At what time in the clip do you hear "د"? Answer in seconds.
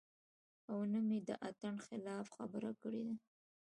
1.27-1.29